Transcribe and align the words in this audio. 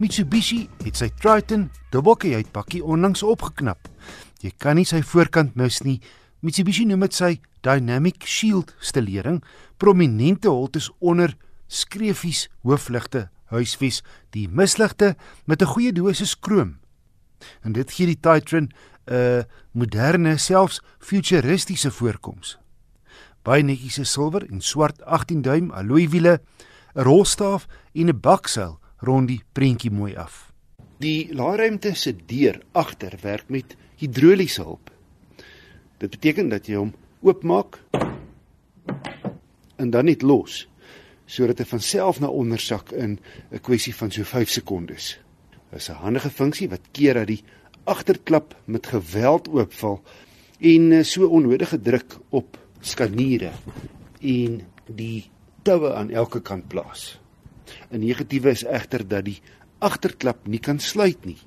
Mitsubishi 0.00 0.62
het 0.80 0.96
sy 0.96 1.10
Triton 1.20 1.66
dubbelkajuitpakkie 1.92 2.78
onlangs 2.80 3.20
opgeknap. 3.20 3.84
Jy 4.40 4.54
kan 4.56 4.78
nie 4.80 4.86
sy 4.88 5.02
voorkant 5.04 5.58
mis 5.60 5.82
nie. 5.84 5.98
Mitsubishi 6.40 6.86
noem 6.88 7.04
dit 7.04 7.18
sy 7.18 7.28
Dynamic 7.60 8.24
Shield 8.24 8.72
stelering, 8.80 9.42
prominente 9.76 10.48
holtes 10.48 10.88
onder 11.04 11.34
skreefies 11.68 12.46
hoofligte 12.64 13.26
huisves, 13.52 14.00
die 14.32 14.48
misligte 14.48 15.16
met 15.44 15.60
'n 15.60 15.68
goeie 15.68 15.92
dosis 15.92 16.32
krom. 16.34 16.78
En 17.62 17.72
dit 17.72 17.92
gee 17.92 18.06
die 18.06 18.20
Triton 18.20 18.72
'n 19.06 19.44
moderne, 19.72 20.38
selfs 20.38 20.80
futuristiese 20.98 21.90
voorkoms. 21.90 22.58
Baie 23.42 23.62
netjies 23.62 23.94
se 23.94 24.04
silwer 24.04 24.48
en 24.50 24.60
swart 24.60 25.04
18 25.04 25.42
duim 25.42 25.70
alloy 25.70 26.08
wiele, 26.08 26.40
'n 26.94 27.02
rolstaaf 27.02 27.66
en 27.92 28.08
'n 28.08 28.20
bakseil 28.20 28.80
rond 29.00 29.28
die 29.28 29.42
prentjie 29.52 29.90
mooi 29.90 30.14
af. 30.16 30.50
Die 31.00 31.32
laairuimte 31.34 31.94
se 31.94 32.12
deur 32.26 32.60
agter 32.72 33.16
werk 33.22 33.48
met 33.48 33.76
hidroliese 34.00 34.62
hulp. 34.62 34.90
Dit 36.00 36.10
beteken 36.10 36.48
dat 36.48 36.66
jy 36.68 36.76
hom 36.76 36.92
oopmaak 37.20 37.78
en 39.76 39.90
dan 39.90 40.04
net 40.04 40.22
los 40.22 40.66
sodat 41.30 41.60
hy 41.62 41.66
van 41.70 41.82
self 41.84 42.18
na 42.20 42.28
onder 42.28 42.58
sak 42.58 42.90
in 42.92 43.18
'n 43.52 43.60
kwessie 43.62 43.94
van 43.94 44.10
so 44.10 44.24
5 44.24 44.50
sekondes. 44.50 45.18
Dit 45.70 45.80
is 45.80 45.88
'n 45.88 46.02
handige 46.02 46.30
funksie 46.30 46.68
wat 46.68 46.90
keer 46.92 47.14
dat 47.14 47.26
die 47.26 47.44
agterklap 47.84 48.56
met 48.64 48.86
geweld 48.86 49.48
oopval 49.48 50.02
en 50.60 50.92
eh, 50.92 51.04
so 51.04 51.26
onnodige 51.26 51.80
druk 51.80 52.18
op 52.28 52.58
skaniere 52.80 53.50
en 54.20 54.60
die 54.86 55.30
toue 55.62 55.94
aan 55.94 56.10
elke 56.10 56.40
kant 56.40 56.68
plaas. 56.68 57.19
'n 57.90 58.00
Negatiewe 58.00 58.50
is 58.50 58.64
egter 58.64 59.08
dat 59.08 59.24
die 59.24 59.40
agterklap 59.78 60.46
nie 60.46 60.58
kan 60.58 60.78
sluit 60.78 61.24
nie. 61.24 61.38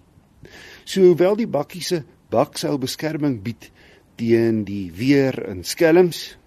So 0.86 1.02
hoewel 1.02 1.36
die 1.36 1.48
bakkie 1.48 1.82
se 1.82 2.04
bakseil 2.30 2.78
beskerming 2.78 3.42
bied 3.44 3.72
teen 4.16 4.64
die 4.64 4.92
weer 4.92 5.46
en 5.48 5.64
skelms, 5.64 6.38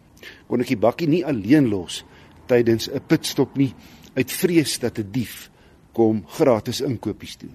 kon 0.47 0.61
ek 0.61 0.69
die 0.75 0.81
bakkie 0.81 1.09
nie 1.09 1.25
alleen 1.25 1.69
los 1.69 2.05
tydens 2.47 2.89
'n 2.89 3.01
pitstop 3.07 3.57
nie 3.57 3.75
uit 4.15 4.33
vrees 4.33 4.79
dat 4.79 4.99
'n 4.99 5.11
dief 5.11 5.51
kom 5.93 6.25
gratis 6.27 6.81
inkopies 6.81 7.37
doen. 7.37 7.55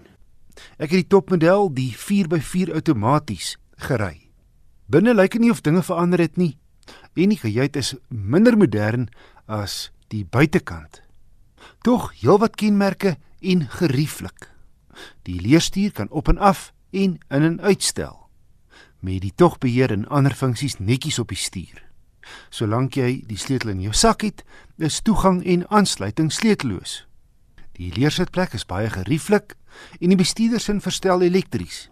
Ek 0.77 0.91
het 0.91 1.01
die 1.03 1.07
topmodel, 1.07 1.69
die 1.73 1.93
4x4 1.95 2.73
outomaties 2.73 3.57
gery. 3.75 4.29
Binne 4.87 5.13
lyk 5.13 5.31
dit 5.31 5.41
nie 5.41 5.51
of 5.51 5.61
dinge 5.61 5.83
verander 5.83 6.19
het 6.19 6.37
nie. 6.37 6.57
En 7.15 7.29
die 7.29 7.39
gejuit 7.39 7.75
is 7.75 7.95
minder 8.09 8.57
modern 8.57 9.09
as 9.45 9.91
die 10.07 10.25
buitekant. 10.25 11.01
Tog 11.81 12.11
heelwat 12.21 12.55
kenmerke 12.55 13.17
en 13.39 13.69
gerieflik. 13.69 14.49
Die 15.23 15.41
leerstuur 15.41 15.91
kan 15.91 16.09
op 16.09 16.27
en 16.27 16.37
af 16.37 16.71
en 16.91 16.91
in 16.91 17.19
en 17.27 17.61
uitstel. 17.61 18.27
Met 18.99 19.21
die 19.21 19.33
togbeheer 19.35 19.91
en 19.91 20.07
ander 20.07 20.35
funksies 20.35 20.77
netjies 20.79 21.19
op 21.19 21.27
die 21.27 21.37
stuur. 21.37 21.83
Solank 22.49 22.95
jy 22.99 23.23
die 23.27 23.37
sleutel 23.37 23.73
in 23.73 23.81
jou 23.81 23.93
sak 23.93 24.21
het, 24.21 24.43
is 24.77 25.01
toegang 25.01 25.41
en 25.45 25.65
aansluiting 25.69 26.31
sleutelloos. 26.31 27.05
Die 27.79 27.91
leersitplek 27.95 28.53
is 28.53 28.67
baie 28.67 28.89
gerieflik 28.91 29.55
en 29.99 30.13
die 30.13 30.19
bestuurdersin 30.19 30.81
verstel 30.83 31.25
elektries. 31.25 31.87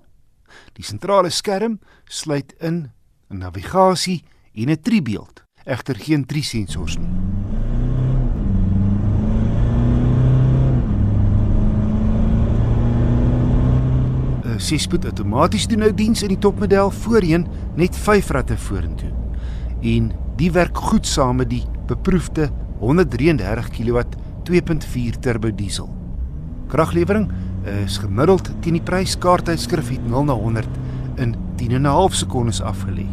Die 0.78 0.86
sentrale 0.86 1.30
skerm 1.30 1.80
sluit 2.06 2.54
in 2.60 2.92
'n 3.30 3.38
navigasie 3.38 4.24
en 4.54 4.70
'n 4.70 4.82
driebeeld, 4.82 5.44
egter 5.66 5.96
geen 5.96 6.26
drie 6.26 6.44
sensors 6.44 6.98
nie. 6.98 7.49
6-spoed 14.60 15.06
outomaties 15.08 15.68
doen 15.72 15.86
nou 15.86 15.92
diens 15.96 16.22
in 16.26 16.34
die 16.34 16.42
topmodel 16.42 16.92
voorheen 16.92 17.46
net 17.80 17.96
5 17.96 18.32
ratte 18.36 18.58
vorentoe. 18.60 19.12
En 19.82 20.12
die 20.40 20.52
werk 20.52 20.78
goed 20.78 21.08
saam 21.08 21.40
met 21.40 21.50
die 21.52 21.64
beproefde 21.88 22.50
133 22.80 23.70
kW 23.78 24.04
2.4 24.50 25.20
turbo 25.24 25.52
diesel. 25.56 25.90
Kraglewering 26.70 27.30
is 27.86 27.98
gemiddeld 28.02 28.52
teen 28.64 28.78
die 28.78 28.84
pryskaartuitskrif 28.86 29.94
het 29.96 30.08
0 30.08 30.28
na 30.28 30.36
100 30.36 30.68
in 31.20 31.36
10 31.58 31.72
en 31.72 31.82
'n 31.82 31.96
half 31.96 32.16
sekondes 32.16 32.62
afgelê. 32.62 33.08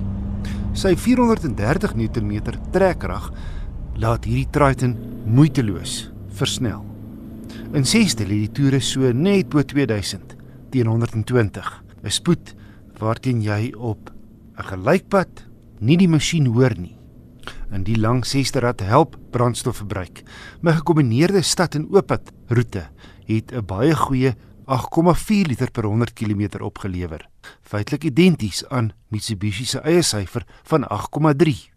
Sy 0.72 0.96
430 0.96 1.94
Nm 1.94 2.40
trekkrag 2.70 3.32
laat 3.94 4.24
hierdie 4.24 4.50
Triton 4.50 4.96
moeiteloos 5.24 6.10
versnel. 6.28 6.84
In 7.72 7.84
6de 7.84 8.26
lê 8.26 8.46
die 8.46 8.52
toere 8.52 8.80
so 8.80 9.12
net 9.12 9.48
bo 9.48 9.62
2000 9.62 10.35
teen 10.76 10.90
120. 10.92 11.82
'n 12.04 12.10
Spoed 12.10 12.54
waarteen 13.00 13.40
jy 13.42 13.72
op 13.72 14.12
'n 14.56 14.64
gelykpad 14.70 15.46
nie 15.80 15.96
die 15.96 16.08
masjien 16.08 16.46
hoor 16.46 16.74
nie. 16.76 16.96
In 17.72 17.84
die 17.84 17.96
lang 17.96 18.24
6de 18.24 18.60
rad 18.60 18.80
help 18.80 19.16
brandstofverbruik. 19.30 20.22
My 20.60 20.72
gekombineerde 20.72 21.42
stad 21.42 21.74
en 21.74 21.88
ooppad 21.88 22.32
roete 22.48 22.88
het 23.26 23.52
'n 23.52 23.64
baie 23.64 23.94
goeie 23.94 24.34
8,4 24.66 25.46
liter 25.46 25.70
per 25.70 25.84
100 25.84 26.12
km 26.12 26.60
opgelewer. 26.60 27.28
Feitelik 27.62 28.04
identies 28.04 28.64
aan 28.68 28.92
Mitsubishi 29.08 29.64
se 29.64 29.80
eie 29.80 30.02
syfer 30.02 30.44
van 30.64 30.84
8,3. 30.84 31.70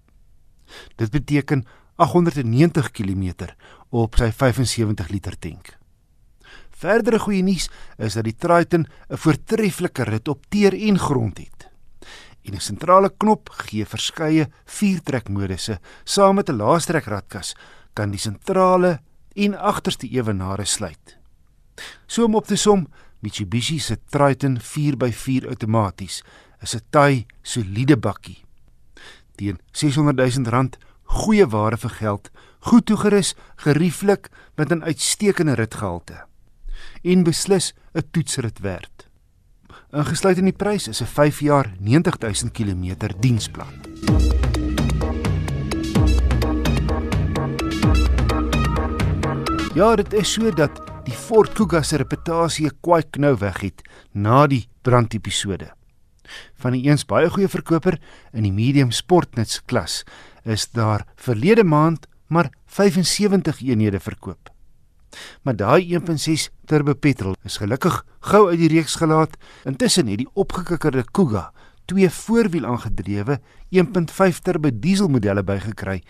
Dit 0.96 1.12
beteken 1.12 1.66
890 1.96 2.92
km 2.92 3.48
op 3.90 4.16
sy 4.16 4.32
75 4.32 5.10
liter 5.10 5.40
tank. 5.40 5.79
Verdere 6.80 7.20
goeie 7.20 7.44
nuus 7.44 7.66
is 8.00 8.16
dat 8.16 8.24
die 8.24 8.36
Triton 8.40 8.86
'n 8.88 9.18
voortreffelike 9.18 10.04
rit 10.04 10.28
op 10.28 10.46
teer 10.50 10.74
en 10.74 11.00
grond 11.00 11.38
het. 11.38 11.68
En 12.48 12.56
'n 12.56 12.60
sentrale 12.60 13.10
knop 13.18 13.50
gee 13.50 13.86
verskeie 13.86 14.48
viertrekmodusse. 14.66 15.80
Saam 16.04 16.36
met 16.36 16.50
'n 16.50 16.56
laastrek 16.56 17.06
ratkas 17.06 17.56
kan 17.94 18.12
die 18.12 18.20
sentrale 18.20 19.02
en 19.36 19.58
agterste 19.58 20.08
ewenare 20.08 20.66
sluit. 20.66 21.18
So 22.08 22.24
om 22.24 22.36
op 22.36 22.46
te 22.46 22.56
som, 22.56 22.88
Mitsubishi 23.20 23.80
se 23.80 23.98
Triton 24.10 24.60
4x4 24.60 25.48
outomaties 25.48 26.24
is 26.62 26.76
'n 26.76 26.82
taai, 26.90 27.26
soliede 27.42 27.98
bakkie. 27.98 28.44
Teen 29.36 29.60
600 29.72 30.18
000 30.18 30.50
rand, 30.50 30.78
goeie 31.04 31.48
ware 31.48 31.78
vir 31.78 31.90
geld, 31.90 32.32
goed 32.60 32.86
toegerus, 32.86 33.36
gerieflik 33.56 34.30
met 34.56 34.72
'n 34.72 34.84
uitstekende 34.84 35.54
ritgehalte 35.54 36.29
en 37.04 37.24
beslis 37.24 37.74
'n 37.94 38.04
toetsrit 38.12 38.60
werd. 38.60 39.08
Ingesluit 39.92 40.38
in 40.38 40.46
die 40.46 40.54
prys 40.54 40.88
is 40.88 41.02
'n 41.02 41.06
5 41.06 41.40
jaar 41.40 41.74
90000 41.80 42.52
km 42.52 42.96
diensplan. 43.20 43.74
Ja, 49.74 49.96
dit 49.96 50.14
is 50.14 50.34
so 50.34 50.52
dat 50.52 50.82
die 51.06 51.14
Ford 51.14 51.54
Kuga 51.54 51.82
se 51.82 51.98
reputasie 51.98 52.72
kwai 52.82 53.04
knou 53.10 53.38
weg 53.38 53.62
het 53.62 53.82
na 54.12 54.48
die 54.48 54.68
brandepisode. 54.82 55.70
Van 56.62 56.76
die 56.76 56.84
eens 56.90 57.06
baie 57.06 57.30
goeie 57.30 57.48
verkoper 57.48 58.00
in 58.34 58.44
die 58.44 58.54
medium 58.54 58.92
sportnuts 58.92 59.62
klas 59.66 60.04
is 60.44 60.70
daar 60.72 61.06
verlede 61.16 61.64
maand 61.64 62.08
maar 62.28 62.52
75 62.66 63.62
eenhede 63.62 64.00
verkoop. 64.00 64.50
Maar 65.44 65.56
daai 65.56 65.98
1.6 65.98 66.50
turbo 66.66 66.94
petrol 66.94 67.36
is 67.44 67.58
gelukkig 67.58 68.04
gou 68.20 68.48
uit 68.50 68.60
die 68.60 68.72
reeks 68.76 68.96
gelaat. 68.96 69.38
Intussen 69.66 70.08
het 70.08 70.22
die 70.22 70.32
opgekikkerde 70.34 71.06
Kuga 71.12 71.52
twee 71.90 72.10
voorwiel 72.10 72.68
aangedrewe 72.70 73.40
1.5 73.74 74.42
turbo 74.46 74.70
dieselmodelle 74.74 75.44
bygekry 75.44 76.02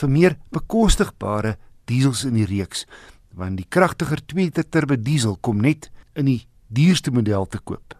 vir 0.00 0.10
meer 0.10 0.36
bekostigbare 0.54 1.56
diesels 1.90 2.24
in 2.26 2.36
die 2.38 2.48
reeks, 2.48 2.84
want 3.38 3.58
die 3.60 3.68
kragtiger 3.68 4.20
2 4.32 4.48
liter 4.50 4.66
turbo 4.66 4.98
diesel 4.98 5.38
kom 5.40 5.62
net 5.62 5.90
in 6.18 6.26
die 6.30 6.40
duurste 6.74 7.14
model 7.14 7.46
te 7.46 7.60
koop. 7.62 7.94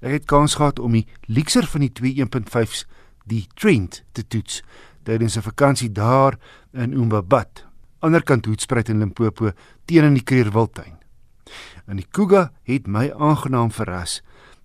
Ek 0.00 0.18
het 0.18 0.26
kans 0.30 0.56
gehad 0.58 0.80
om 0.80 0.96
die 0.96 1.06
leekser 1.28 1.68
van 1.68 1.84
die 1.84 1.92
2 1.92 2.24
1.5s, 2.24 2.84
die 3.28 3.44
Trent, 3.56 4.02
te 4.12 4.24
toets 4.24 4.62
tydens 5.04 5.36
'n 5.36 5.44
vakansie 5.44 5.92
daar 5.92 6.38
in 6.72 6.92
Umbabat 6.92 7.66
anderkant 8.04 8.46
Hoedspruit 8.46 8.90
in 8.92 9.00
Limpopo 9.00 9.52
teen 9.88 10.04
in 10.04 10.18
die 10.18 10.24
Kreerwiltuin. 10.26 10.98
En 11.88 12.00
die 12.00 12.06
Kuga 12.06 12.50
het 12.68 12.86
my 12.88 13.10
aangenaam 13.12 13.72
verras. 13.72 14.20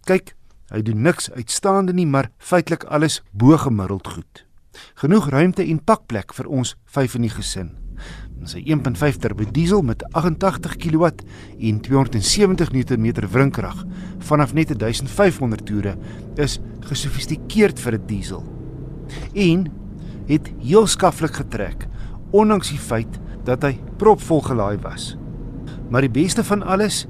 Kyk, 0.08 0.34
hy 0.74 0.84
doen 0.86 1.04
niks 1.04 1.30
uitstaande 1.36 1.96
nie, 1.96 2.08
maar 2.08 2.32
feitelik 2.38 2.86
alles 2.88 3.20
bo 3.32 3.58
gemiddeld 3.58 4.08
goed. 4.08 4.46
Genoeg 5.02 5.30
ruimte 5.34 5.66
en 5.66 5.84
pakplek 5.84 6.34
vir 6.38 6.48
ons 6.48 6.76
vyf 6.94 7.16
in 7.18 7.28
die 7.28 7.34
gesin. 7.34 7.74
Sy 8.48 8.62
1.5 8.72 9.18
turbo 9.20 9.44
diesel 9.52 9.82
met 9.84 10.06
88 10.16 10.78
kW 10.80 11.10
en 11.60 11.82
270 11.84 12.72
Nm 12.72 13.10
wrinkrag 13.28 13.82
vanaf 14.30 14.54
net 14.56 14.72
1500 14.72 15.66
toere 15.68 15.98
is 16.40 16.60
gesofistikeerd 16.88 17.80
vir 17.80 17.94
'n 17.98 18.06
die 18.06 18.16
diesel. 18.16 18.44
En 19.34 19.68
het 20.28 20.52
heel 20.62 20.88
skaflik 20.88 21.36
getrek 21.36 21.88
ondanks 22.32 22.70
die 22.70 22.80
feit 22.80 23.20
dat 23.44 23.64
hy 23.64 23.80
propvol 23.98 24.42
gelaai 24.42 24.78
was. 24.82 25.18
Maar 25.90 26.02
die 26.02 26.16
beste 26.22 26.44
van 26.44 26.64
alles, 26.64 27.08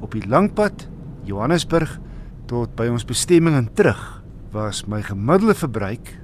Op 0.00 0.14
die 0.16 0.24
langpad 0.28 0.86
Johannesburg 1.28 1.98
tot 2.50 2.72
by 2.78 2.88
ons 2.90 3.06
bestemming 3.06 3.56
en 3.58 3.68
terug 3.76 4.00
was 4.54 4.86
my 4.90 5.02
gemiddelde 5.04 5.54
verbruik 5.54 6.14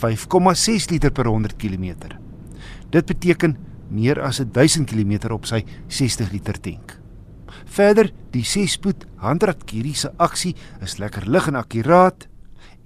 5,6 0.00 0.90
liter 0.90 1.12
per 1.14 1.28
100 1.28 1.56
km. 1.60 2.16
Dit 2.90 3.06
beteken 3.06 3.56
meer 3.92 4.20
as 4.24 4.40
1000 4.40 4.88
km 4.90 5.32
op 5.36 5.46
sy 5.46 5.62
60 5.86 6.32
liter 6.32 6.58
tank. 6.60 6.96
Verder, 7.70 8.10
die 8.34 8.44
6-spoed 8.44 9.06
handratkerie 9.22 9.94
se 9.94 10.10
aksie 10.18 10.54
is 10.84 10.98
lekker 10.98 11.28
lig 11.30 11.46
en 11.48 11.60
akkuraat 11.60 12.26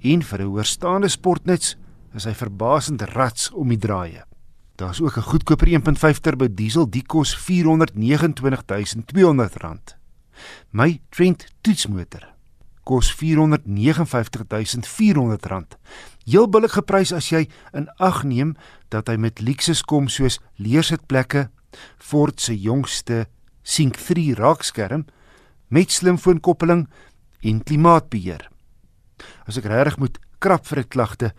en 0.02 0.22
vir 0.22 0.40
'n 0.40 0.50
hoorstaande 0.50 1.08
sportnuts 1.08 1.76
is 2.14 2.24
hy 2.24 2.34
verbasend 2.34 3.02
rats 3.14 3.50
om 3.52 3.68
die 3.68 3.78
draaie. 3.78 4.29
Daar's 4.80 5.00
ook 5.00 5.16
'n 5.16 5.22
goedkoper 5.22 5.68
1.5 5.68 6.18
turbo 6.20 6.54
diesel, 6.54 6.90
die 6.90 7.02
kos 7.02 7.36
R429.200. 7.36 9.96
My 10.70 11.00
Trent 11.08 11.46
toetsmotor 11.60 12.34
kos 12.82 13.14
R459.400. 13.14 15.78
Heel 16.24 16.48
billik 16.48 16.70
geprys 16.70 17.12
as 17.12 17.28
jy 17.28 17.48
in 17.72 17.88
ag 17.96 18.22
neem 18.22 18.56
dat 18.88 19.08
hy 19.08 19.16
met 19.16 19.40
luksus 19.40 19.82
kom 19.82 20.08
soos 20.08 20.40
leersitplekke, 20.56 21.50
Ford 21.98 22.40
se 22.40 22.60
jongste 22.60 23.26
Sync 23.62 23.96
3 23.96 24.34
raakskerm 24.34 25.04
met 25.68 25.90
slimfoonkoppeling 25.90 26.88
en 27.40 27.62
klimaatbeheer. 27.62 28.50
As 29.46 29.56
ek 29.56 29.64
regtig 29.64 29.98
moet 29.98 30.18
krap 30.38 30.66
vir 30.66 30.78
'n 30.78 30.88
klagte, 30.88 31.32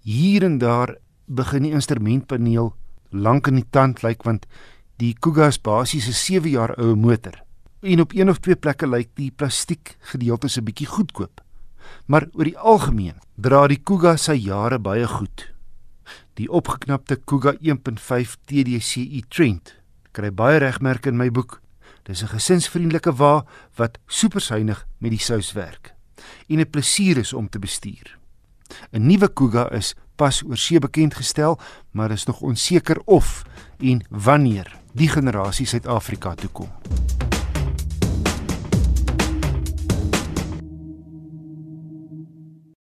hier 0.00 0.44
en 0.44 0.58
daar 0.58 0.96
begin 1.28 1.62
die 1.62 1.72
instrumentpaneel 1.76 2.72
lank 3.10 3.48
in 3.48 3.60
die 3.60 3.68
tand 3.70 4.02
lyk 4.02 4.24
want 4.24 4.46
die 4.98 5.14
Kuga 5.14 5.48
is 5.48 5.60
basies 5.60 6.08
'n 6.08 6.12
7 6.12 6.50
jaar 6.50 6.74
ou 6.78 6.96
motor. 6.96 7.44
En 7.82 8.00
op 8.00 8.12
een 8.12 8.30
of 8.30 8.38
twee 8.38 8.56
plekke 8.56 8.86
lyk 8.86 9.08
die 9.14 9.30
plastiek 9.30 9.96
gedeeltes 10.00 10.58
'n 10.58 10.64
bietjie 10.64 10.86
goedkoop. 10.86 11.40
Maar 12.06 12.28
oor 12.32 12.44
die 12.44 12.58
algemeen 12.58 13.20
dra 13.36 13.66
die 13.66 13.80
Kuga 13.82 14.16
sy 14.16 14.32
jare 14.32 14.78
baie 14.78 15.06
goed. 15.06 15.52
Die 16.34 16.48
opgeknapte 16.48 17.16
Kuga 17.16 17.54
1.5 17.60 18.36
TDCi 18.44 19.24
Trent 19.28 19.76
kry 20.12 20.30
baie 20.30 20.58
regmerke 20.58 21.08
in 21.08 21.16
my 21.16 21.30
boek. 21.30 21.60
Dis 22.02 22.22
'n 22.22 22.28
gesinsvriendelike 22.28 23.12
wa 23.12 23.44
wat 23.76 23.98
supersuinig 24.06 24.86
met 24.98 25.10
die 25.10 25.20
sous 25.20 25.52
werk 25.52 25.94
en 26.48 26.60
'n 26.60 26.70
plesier 26.70 27.18
is 27.18 27.32
om 27.32 27.48
te 27.48 27.58
bestuur. 27.58 28.18
'n 28.92 29.06
Nuwe 29.06 29.28
Kuga 29.32 29.70
is 29.70 29.94
pas 30.18 30.42
oor 30.42 30.58
see 30.58 30.82
bekend 30.82 31.14
gestel, 31.14 31.58
maar 31.90 32.10
is 32.10 32.26
nog 32.26 32.40
onseker 32.40 32.98
of 33.04 33.42
en 33.78 34.02
wanneer 34.10 34.74
die 34.92 35.08
generasie 35.08 35.66
Suid-Afrika 35.66 36.34
toe 36.34 36.50
kom. 36.50 37.27